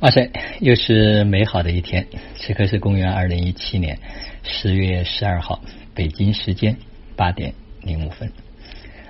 [0.00, 0.30] 哇塞，
[0.60, 2.06] 又是美好的一天！
[2.34, 3.98] 此刻是公元二零一七年
[4.42, 5.60] 十月十二号，
[5.94, 6.78] 北京时间
[7.16, 8.32] 八点零五分。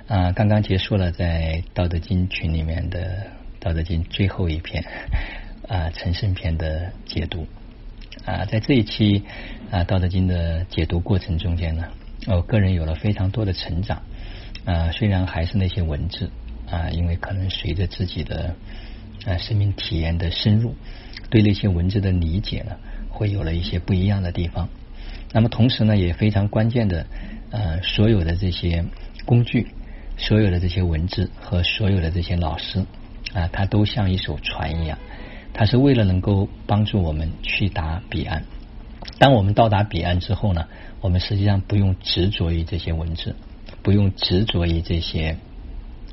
[0.07, 3.27] 啊，刚刚结束了在道德经群里面的
[3.61, 4.83] 道德经最后一篇
[5.69, 7.47] 啊陈胜篇的解读
[8.25, 9.23] 啊，在这一期
[9.71, 11.85] 啊道德经的解读过程中间呢，
[12.27, 14.03] 我个人有了非常多的成长
[14.65, 16.29] 啊，虽然还是那些文字
[16.69, 18.53] 啊，因为可能随着自己的。
[19.25, 20.75] 啊，生命体验的深入，
[21.29, 22.75] 对那些文字的理解呢，
[23.09, 24.69] 会有了一些不一样的地方。
[25.31, 27.05] 那么同时呢，也非常关键的，
[27.51, 28.83] 呃，所有的这些
[29.25, 29.67] 工具，
[30.17, 32.85] 所有的这些文字和所有的这些老师
[33.33, 34.97] 啊，它都像一艘船一样，
[35.53, 38.43] 它是为了能够帮助我们去达彼岸。
[39.19, 40.67] 当我们到达彼岸之后呢，
[40.99, 43.35] 我们实际上不用执着于这些文字，
[43.83, 45.37] 不用执着于这些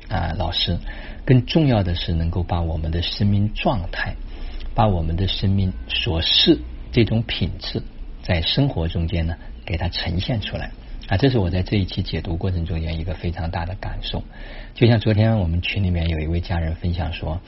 [0.07, 0.77] 啊老师。
[1.29, 4.15] 更重要的是，能够把我们的生命状态，
[4.73, 6.57] 把我们的生命所示
[6.91, 7.83] 这种品质，
[8.23, 10.71] 在生活中间呢，给它呈现出来
[11.07, 11.17] 啊！
[11.17, 14.23] 这是我在这一期解读过程中间一个非常大的感受。
[14.73, 17.39] 就像昨天我们群里面有一位家人分享说，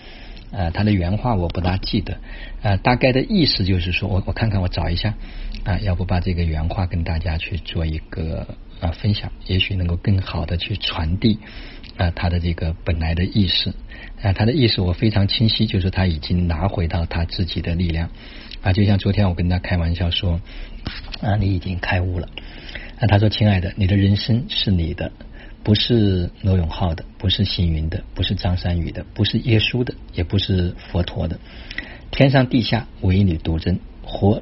[0.51, 2.19] 呃，他的原话我不大记得，
[2.61, 5.15] 呃，大概的意思就是说，我我看看我找一下
[5.63, 8.45] 啊，要不把这个原话跟大家去做一个
[8.79, 11.39] 啊分享，也许能够更好的去传递。
[12.01, 13.69] 啊，他的这个本来的意识。
[14.23, 18.09] 啊，他的意识我非常清晰，就是他已经拿回到他自己的力量。
[18.61, 20.41] 啊，就像昨天我跟他开玩笑说
[21.21, 22.27] 啊，你已经开悟了。
[22.99, 25.11] 啊，他说亲爱的，你的人生是你的，
[25.63, 31.39] 不是罗永浩的，不是星云的，不是张三宇的，不是耶稣的，也不是佛陀的，
[32.09, 34.41] 天上地下唯你独尊，活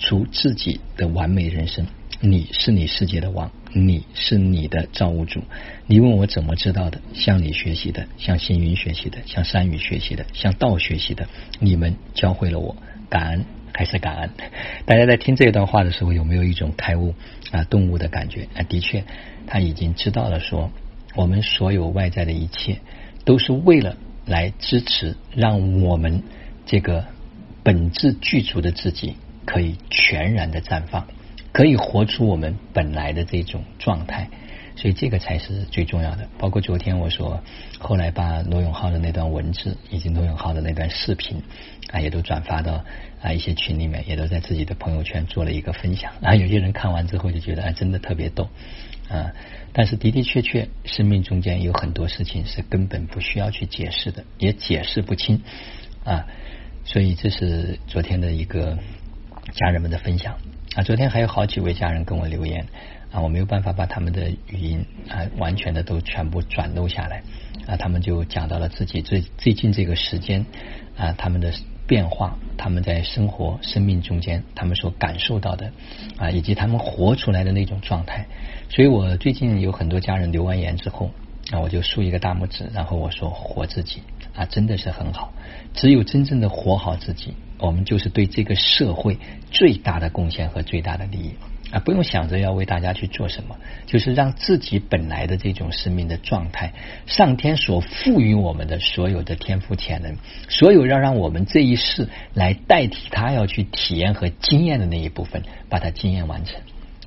[0.00, 1.86] 出自己的完美人生。
[2.20, 5.42] 你是你世界的王，你是你的造物主。
[5.86, 7.00] 你问我怎么知道的？
[7.14, 11.28] 向你学习的，向星云学习的，向山雨学习的，向道学习的。
[11.60, 12.76] 你们教会了我，
[13.08, 14.30] 感恩还是感恩？
[14.86, 17.14] 大家在听这段话的时候，有没有一种开悟
[17.52, 18.48] 啊顿悟的感觉？
[18.54, 19.04] 啊，的确，
[19.46, 20.70] 他已经知道了，说
[21.14, 22.78] 我们所有外在的一切，
[23.24, 26.22] 都是为了来支持，让我们
[26.64, 27.04] 这个
[27.62, 31.06] 本质具足的自己可以全然的绽放。
[31.56, 34.28] 可以活出我们本来的这种状态，
[34.76, 36.28] 所以这个才是最重要的。
[36.36, 37.42] 包括昨天我说，
[37.78, 41.42] 后来把罗永浩的那段文字以及罗永浩的那段视频
[41.90, 42.84] 啊，也都转发到
[43.22, 46.12] 啊一些群里面，也都在自己的朋友圈做了一个分享。
[46.20, 48.50] 啊，有些人看完之后就觉得啊，真的特别逗
[49.08, 49.32] 啊。
[49.72, 55.40] 但是的的确确，生命中间有很多事情是根本不需要去解释的，也解释不清
[56.04, 56.26] 啊。
[56.84, 58.76] 所以这是昨天的一个
[59.54, 60.36] 家人们的分享。
[60.76, 62.66] 啊，昨天还有好几位家人跟我留言
[63.10, 67.22] 啊，我没有办法把他们的语音啊完全的都全部转录下来
[67.66, 70.44] 啊，他们就讲到了自己最最近这个时间
[70.98, 71.50] 啊他们的
[71.86, 75.72] 变化，他们在生活生命中间他们所感受到的
[76.18, 78.26] 啊，以及他们活出来的那种状态。
[78.68, 81.10] 所以我最近有很多家人留完言之后
[81.50, 84.02] 那，我就竖一个大拇指，然后我说活自己
[84.34, 85.32] 啊，真的是很好，
[85.74, 87.34] 只有真正的活好自己。
[87.58, 89.18] 我们就是对这个社会
[89.50, 91.34] 最大的贡献和最大的利益
[91.70, 91.78] 啊！
[91.78, 96.74] 不用想着要为大家去做什么，就是让自己本来的这种生命的状态，
[97.06, 100.16] 上天所赋予我们的所有的天赋潜能，
[100.50, 106.60] 所有要让我们这一世来代替他要去体验和经验的那一部分，把它经验完成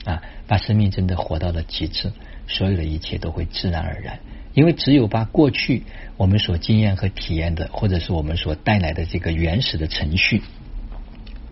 [0.05, 0.23] 啊！
[0.47, 2.11] 把生命真的活到了极致，
[2.47, 4.19] 所有的一切都会自然而然。
[4.53, 5.83] 因为只有把过去
[6.17, 10.41] 我们所经验和体验的，或者是我们所带来的这个原始的程序，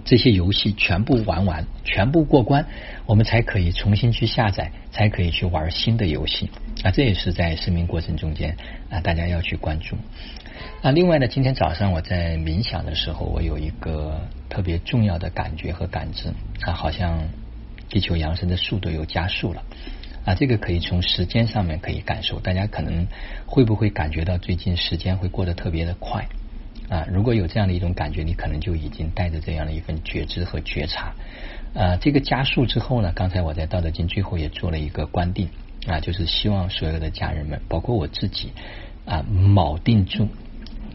[0.03, 2.65] 这些游戏全部玩完，全部过关，
[3.05, 6.49] 我们才可以重新去下载，才可以去玩新的游戏
[6.83, 6.91] 啊！
[6.91, 8.57] 这也是在生命过程中间
[8.89, 9.95] 啊，大家要去关注。
[10.81, 16.29] 那另外呢，今天早上我在冥想的时候，我有一个特别重要的感觉和感知
[16.61, 17.29] 啊，好像
[17.89, 19.63] 地球扬升的速度又加速了。
[20.27, 23.07] 啊，这个可以从时间上面可以感受，大家可能
[23.45, 26.27] 会不会感觉到最近时间会过得特别的快
[26.89, 27.07] 啊？
[27.09, 31.13] 如果有这样的一种感觉，你可能就已经带着这样的一份觉知和觉察
[31.73, 31.95] 啊。
[31.95, 35.47] 这个加速之后呢，刚才我在道德经最后也做了一个观定
[35.87, 38.51] 啊，就是希望所有的家人们，包括我自己
[39.05, 40.27] 啊，铆定住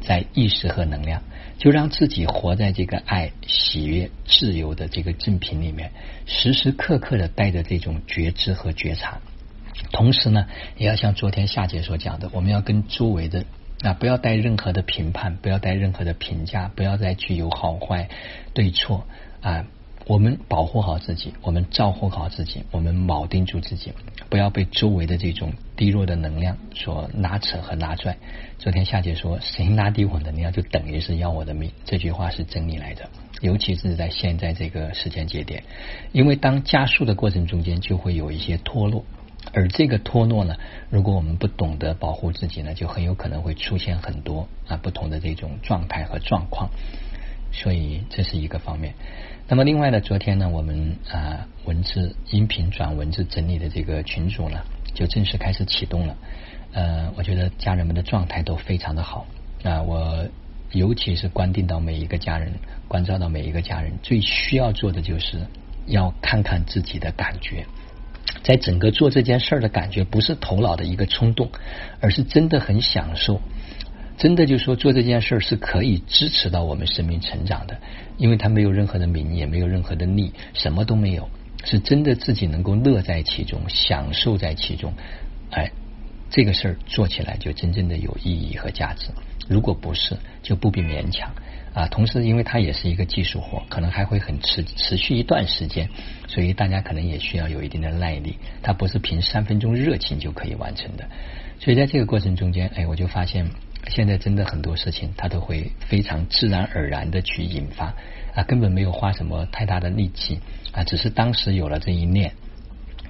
[0.02, 1.22] 在意识和能量。
[1.62, 5.92] 就让自己活在这个爱、喜悦、自由的这个正品里面，
[6.26, 9.20] 时时刻刻的带着这种觉知和觉察。
[9.92, 13.44] 同时呢，也要像昨天夏姐所讲的，我们要跟周围的
[13.82, 18.08] 啊，不要带任何的评判，不要带任何的评价，不要再具有好坏、
[18.54, 19.06] 对错
[19.40, 19.64] 啊，
[20.06, 23.92] 我们保护好自己，我们照顾好自己，我们铆定住自己，
[24.28, 28.16] 不要被周围的这种低弱的能量所拉扯和拉拽。
[28.58, 31.70] 昨天夏姐说，谁拉低我能量，就等于是要我的命。
[31.84, 33.08] 这句话是真理来的，
[33.40, 35.62] 尤其是在现在这个时间节点，
[36.10, 39.04] 因为当加速的过程中间，就会有一些脱落，
[39.52, 40.56] 而这个脱落呢，
[40.90, 46.70] 如果我们不懂得保护自己呢，就很有可能会出现很多啊不同的这种状态和状况。
[47.52, 48.94] 所以这是一个方面。
[49.48, 54.60] 那么另外呢，昨天呢，我们啊文字音频转文字整理的这个群组呢，
[54.94, 56.16] 就正式开始启动了。
[56.72, 59.26] 呃，我觉得家人们的状态都非常的好
[59.62, 59.82] 啊。
[59.82, 60.26] 我
[60.70, 62.54] 尤其是关定到每一个家人，
[62.88, 65.46] 关照到每一个家人，最需要做的就是
[65.86, 67.66] 要看看自己的感觉，
[68.42, 71.50] 在整个做这件事儿的感觉，不是头脑的一个冲动，
[72.00, 73.42] 而是真的很享受。
[74.22, 77.76] 真的就说做这件事儿是可以支持到我们生命成长的，
[78.18, 81.28] 因为它没有任何的名，也没有任何的利，什么都没有，
[81.64, 84.92] 是真的自己能够乐在其中，享受在其中。
[85.50, 85.72] 哎，
[86.30, 89.08] 这个事儿做起来就真正的有意义和价值。
[89.48, 91.34] 如果不是，就不必勉强
[91.74, 91.88] 啊。
[91.88, 95.88] 同时，因为它也是一个技术活，可能还会很持持续一段时间，
[96.28, 98.36] 所以大家可能也需要有一定的耐力。
[98.62, 101.08] 它不是凭三分钟热情就可以完成的。
[101.58, 103.50] 所以在这个过程中间，哎，我就发现。
[103.88, 107.94] 现在真的很多事情，它都会非常自然而然的去引发
[108.34, 110.40] 啊，根本没有花什么太大的力气
[110.72, 112.32] 啊，只是当时有了这一念，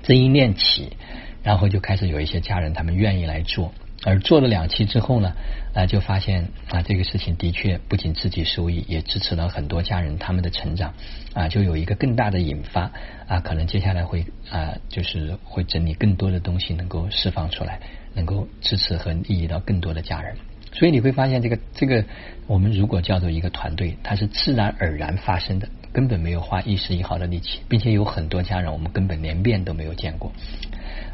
[0.02, 0.96] 这一念起，
[1.42, 3.72] 然后就开始有一些家人他们愿意来做，
[4.02, 5.34] 而做了两期之后呢，
[5.74, 10.94] 啊，就发现啊，这个事情的确不仅自己受益，也支持了很多家人他们的成长
[11.34, 12.90] 啊，就有一个更大的引发
[13.28, 17.78] 啊，可能接下来会啊，就是会整理更多的东西，能够释放出来，
[18.14, 20.34] 能够支持和利益到更多的家人。
[20.72, 22.04] 所以你会发现，这个这个，
[22.46, 30.32] 我们如果叫做一个团队，它是自然而然发生的，根本没有花一丝一毫的力气，并且有很多家人，我们根本连面都没有见过。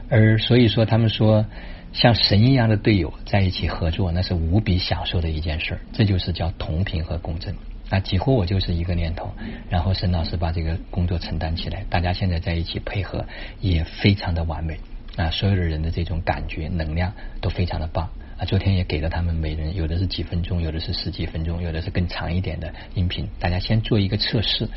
[0.09, 1.45] 而所以说，他们说
[1.93, 5.79] 像神一样的队友在一起合作，那是无比享受的一件事。
[5.93, 7.55] 这就是叫同频和共振
[7.91, 7.99] 啊！
[7.99, 9.33] 几乎我就是一个念头，
[9.69, 13.27] 然后沈老师把这个工作承担起来，大家现在在一起配合
[13.61, 14.79] 也非常的完美
[15.17, 15.31] 啊！
[15.31, 18.09] 所有的人的这种感觉能量都非常的棒。
[18.39, 23.29] 啊，昨天也给了他们每人，有的是几分钟，有的是十几分钟，有的是更长一点的音频。
[23.41, 24.69] 大家先做一个测试，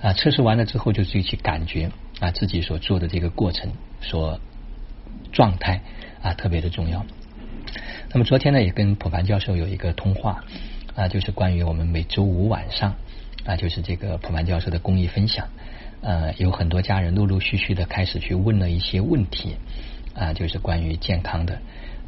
[0.00, 4.38] 啊，测试完了之后就自己去感觉啊，自己所做的这个过程所
[5.32, 5.80] 状态
[6.22, 7.04] 啊，特别的重要。
[8.12, 10.44] 那么昨天呢，也跟普凡教授有一个通话
[10.94, 12.94] 啊，就是关于我们每周五晚上
[13.44, 15.48] 啊，就是这个普凡教授的公益分享，
[16.02, 19.56] 呃，有很多家人陆陆续续的开始去问了一些问题
[20.18, 21.60] 啊，就是关于健康的。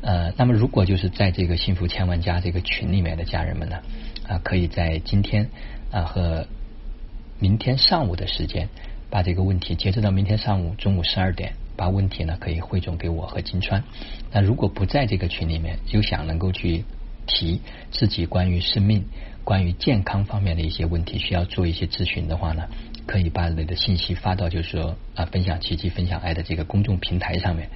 [0.02, 3.76] 呃，那么如果就是在这个幸福千万家这个群里面的家人们呢，
[4.26, 5.48] 啊，可以在今天
[5.90, 6.46] 啊和
[7.38, 8.68] 明天上午的时间，
[9.10, 13.84] 把这个问题截止到明天上午中午十二点，把问题呢可以汇总给我和金川。
[14.32, 16.84] 那如果不在这个群里面，又想能够去
[17.26, 17.60] 提
[17.90, 19.04] 自己关于生命、
[19.44, 22.68] 关于健康方面的一些问题，需要做一些咨询的话呢，
[23.06, 27.68] 可以把你的信息发到就是说啊分享奇迹、分享爱的这个公众平台上面，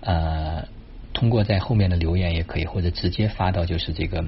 [0.00, 0.68] 呃。
[1.12, 4.22] 通过在后面的留言也可以，或者直接发到就是这个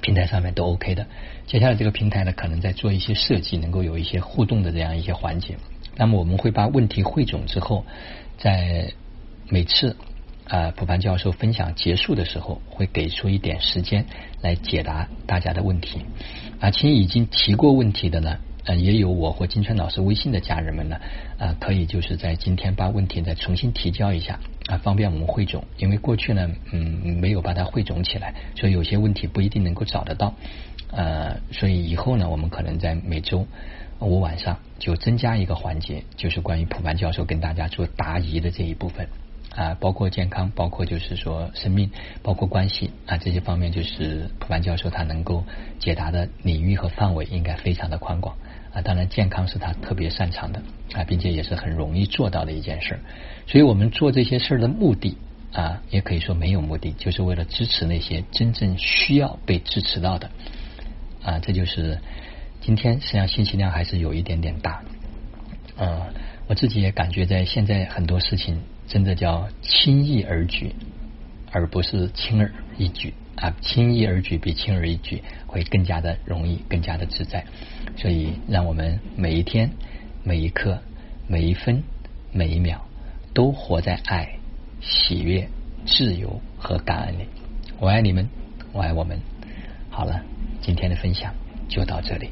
[0.00, 1.08] 平台上面都 OK 的。
[1.48, 5.56] 接下来这个平台呢，可能在做一些设计，能够有一些互动的这样一些环节。
[5.96, 7.84] 那么我们会把问题汇总之后，
[8.38, 8.92] 在
[9.48, 9.96] 每次
[10.46, 14.06] 啊普凡教授分享结束的时候，会给出一点时间
[14.40, 16.02] 来解答大家的问题。
[16.60, 18.38] 啊，请已经提过问题的呢。
[18.64, 20.98] 呃，也有我和金川老师微信的家人们呢，
[21.38, 25.64] 啊，可以就是在今天把问题再重新提交一下啊，方便我们汇总。
[25.76, 30.34] 因为过去呢，嗯，没有把它汇总起来，所以有些问题不一定能够找得到。
[30.90, 33.46] 呃，所以以后呢，我们可能在每周
[33.98, 39.08] 五晚上就增加一个环节，就是关于普凡教授跟大家做答疑的这一部分
[39.54, 41.90] 啊，包括健康，包括就是说生命，
[42.22, 45.44] 包括关系啊这些方面，就是普凡教授他能够
[45.78, 48.36] 解答的领域和范围应该非常的宽广。
[48.74, 50.60] 啊，当然，健康是他特别擅长的
[50.94, 52.98] 啊，并且也是很容易做到的一件事。
[53.46, 55.16] 所以我们做这些事儿的目的
[55.52, 60.28] 啊，也可以说没有目的，就是为了支持那些真正需要被支持到的
[61.22, 61.38] 啊。
[61.38, 62.00] 这就是
[62.60, 64.82] 今天实际上信息量还是有一点点大。
[65.76, 66.08] 啊，
[66.48, 70.74] 我自己也感觉在现在很多事情真的叫轻易而举，
[71.52, 73.14] 而不是轻而易举。
[73.36, 77.44] 啊，轻易而举比轻而易举会更加的容易，更加的自在。
[77.96, 79.70] 所以，让我们每一天、
[80.22, 80.78] 每一刻、
[81.26, 81.82] 每一分、
[82.32, 82.78] 每一秒，
[83.32, 84.28] 都活在爱、
[84.80, 85.48] 喜悦、
[85.86, 87.26] 自由和感恩里。
[87.78, 88.28] 我爱你们，
[88.72, 89.18] 我爱我们。
[89.90, 90.22] 好了，
[90.60, 91.34] 今天的分享
[91.68, 92.30] 就到这里。